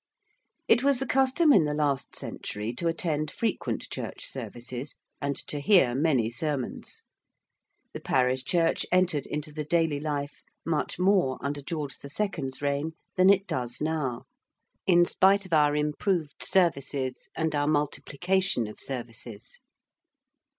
[0.67, 5.59] It was the custom in the last century to attend frequent church services, and to
[5.59, 7.03] hear many sermons.
[7.93, 12.93] The parish church entered into the daily life much more under George the Second's reign
[13.15, 14.23] than it does now,
[14.87, 19.59] in spite of our improved services and our multiplication of services.